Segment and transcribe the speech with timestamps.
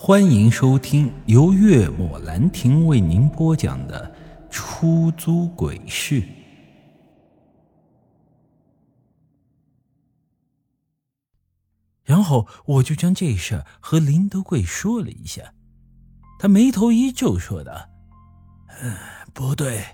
[0.00, 4.14] 欢迎收听由月末兰亭为您播讲的
[4.48, 6.22] 《出租鬼市》。
[12.04, 15.52] 然后我就将这事和林德贵说了一下，
[16.38, 17.88] 他眉头一皱，说道
[18.80, 18.96] ：“嗯，
[19.34, 19.84] 不对，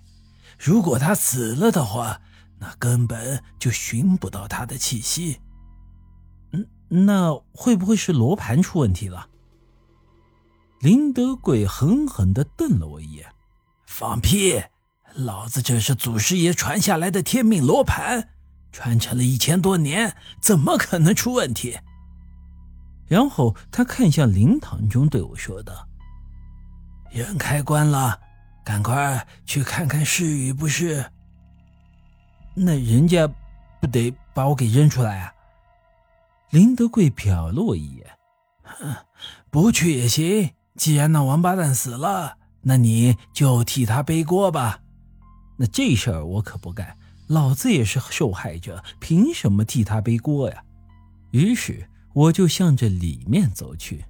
[0.58, 2.20] 如果他死了的话，
[2.58, 5.40] 那根本就寻不到他的气息。
[6.52, 6.68] 嗯，
[7.06, 9.30] 那会不会是罗盘出问题了？”
[10.84, 13.26] 林德贵狠狠地瞪了我一眼
[13.88, 14.62] ：“放屁！
[15.14, 18.28] 老子这是祖师爷传下来的天命罗盘，
[18.70, 21.78] 传承了一千多年，怎么可能出问题？”
[23.08, 25.88] 然后他看向灵堂中，对我说道
[27.10, 28.20] ：“人开棺了，
[28.62, 31.02] 赶快去看看是与不是。
[32.54, 33.26] 那人家
[33.80, 35.32] 不得把我给扔出来啊？”
[36.52, 38.06] 林德贵瞟了我一眼
[38.64, 38.94] ：“哼，
[39.48, 44.80] 不去也行。”既然那王八蛋死了，那你就替他背锅吧。
[45.56, 46.96] 那这事儿我可不干，
[47.28, 50.62] 老子也是受害者，凭什么替他背锅呀？
[51.30, 54.04] 于是我就向着里面走去，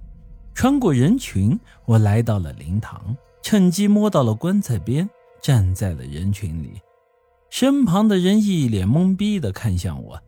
[0.55, 5.07] 穿过人群，我来到了灵堂，趁机摸到了棺材边，
[5.41, 6.81] 站在了人群里。
[7.51, 10.19] 身旁的人一脸懵逼的看向我：“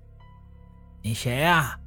[1.01, 1.79] 你谁啊？”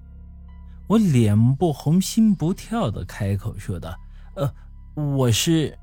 [0.88, 3.97] 我脸不红心不跳的开口说道。
[4.34, 4.55] 呃，
[4.95, 5.78] 我是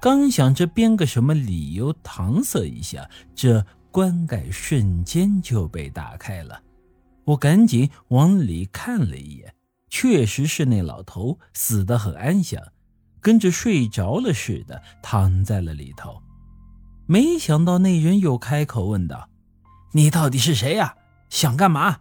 [0.00, 6.62] 刚想着编个什么理由搪塞一下，这棺盖瞬间就被打开了。
[7.24, 9.54] 我赶紧往里看了一眼，
[9.90, 12.62] 确实是那老头死得很安详，
[13.20, 16.22] 跟着睡着了似的躺在了里头。
[17.06, 19.28] 没想到那人又开口问道
[19.92, 20.94] ：“你到底是谁呀？
[21.28, 22.00] 想干嘛？”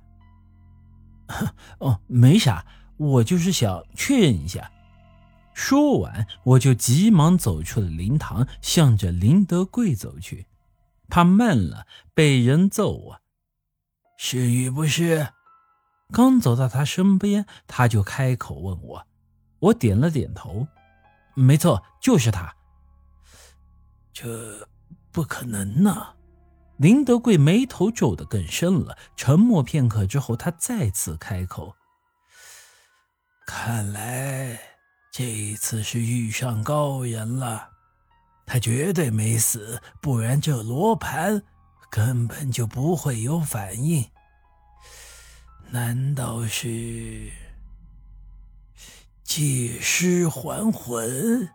[1.79, 2.65] 哦，没啥，
[2.97, 4.71] 我就是想确认一下。
[5.57, 10.45] 说完，我就急忙走出了灵堂，向着林德贵走去，
[11.09, 13.21] 怕慢了被人揍啊！
[14.19, 15.29] 是与不是？
[16.13, 19.07] 刚走到他身边，他就开口问我。
[19.57, 20.67] 我点了点头，
[21.33, 22.55] 没错，就是他。
[24.13, 24.69] 这
[25.11, 26.13] 不可能呢！
[26.77, 28.95] 林德贵眉头皱得更深了。
[29.15, 31.75] 沉默片刻之后，他再次开口
[33.47, 34.61] ：“看来……”
[35.17, 37.69] 这一次是遇上高人了，
[38.45, 41.41] 他绝对没死，不然这罗盘
[41.89, 44.05] 根本就不会有反应。
[45.71, 47.31] 难道是
[49.23, 51.49] 借尸还魂？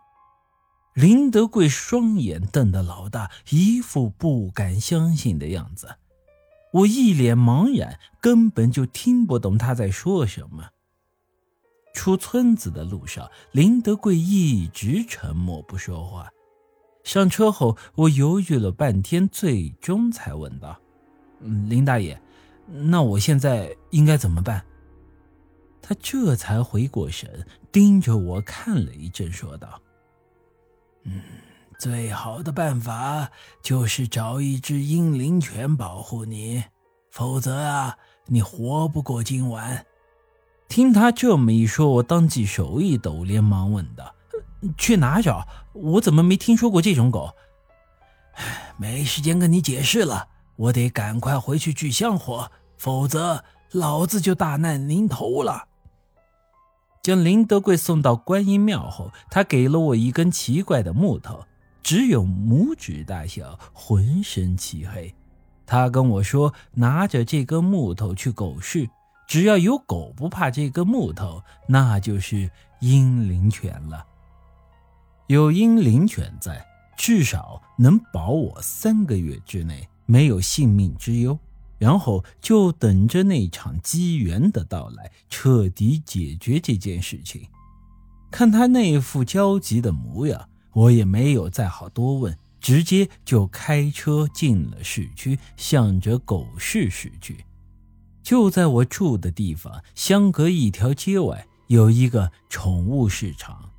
[0.93, 5.95] 林德贵双眼瞪得老大，一副不敢相信的样子。
[6.73, 10.71] 我一脸茫然，根本就听不懂他在说什么。
[11.93, 16.27] 出村子的路上，林德贵一直沉默不说话。
[17.03, 20.77] 上车后，我犹豫了半天，最终才问道：“，
[21.69, 22.19] 林大爷，
[22.67, 24.63] 那我现在应该怎么办？”
[25.81, 29.79] 他这才回过神，盯着我看了一阵，说道
[31.03, 31.21] ：“嗯，
[31.77, 33.29] 最好的办法
[33.61, 36.63] 就是找一只阴灵犬保护你，
[37.11, 39.85] 否则啊，你活不过今晚。”
[40.67, 44.15] 听他这么一说，我当即手一抖，连忙问道
[44.77, 45.47] ：“去哪找？
[45.73, 47.29] 我怎么没听说过这种狗？”
[48.77, 55.65] 没时间跟你解释了，我得赶快回去聚香火，否则老子就大难临头了。
[57.03, 61.45] 将林德贵送到观音庙后，他给了我一根奇怪的木头，
[61.83, 65.13] 只有拇指大小，浑身漆黑。
[65.65, 68.89] 他跟我说：“拿着这根木头去狗市。”
[69.33, 72.51] 只要有狗不怕这个木头，那就是
[72.81, 74.05] 阴灵犬了。
[75.25, 76.63] 有阴灵犬在，
[76.95, 81.35] 至少能保我三个月之内没有性命之忧。
[81.79, 87.41] 然后就等着那场机缘的到来，彻底解决这件事情。
[88.29, 97.43] 看他那副焦急的模样，我也没有再好多问，直接就开车进了市区，向着狗市驶去。
[98.23, 103.69] 就在我住的地方，相隔一条街外有一个宠物市场，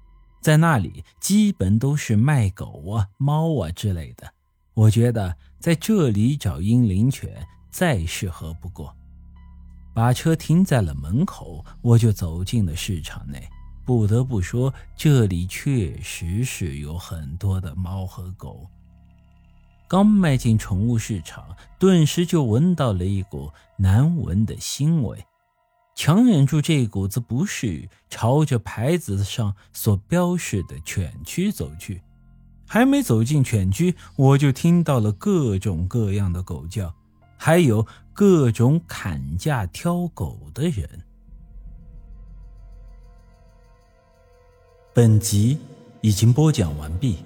[0.40, 4.30] 在那里基本都是卖狗啊、猫啊之类的。
[4.74, 8.94] 我觉得在这里找英灵犬再适合不过。
[9.94, 13.48] 把车停在了门口，我就走进了市场内。
[13.86, 18.66] 不得不说，这里确实是有很多的猫和狗。
[19.86, 25.24] 刚迈进宠物市场，顿时就闻到了一股难闻的腥味。
[25.94, 32.02] 强忍住这股子不适，朝着牌子上所标示的犬区走去。
[32.66, 36.92] 还没走进犬区，我就听到了各种各样的狗叫，
[37.36, 40.88] 还有各种砍价挑狗的人。
[44.92, 45.58] 本集
[46.00, 47.18] 已经播讲完毕，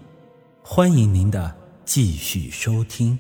[0.62, 1.56] 欢迎您的
[1.88, 3.18] 继续收听。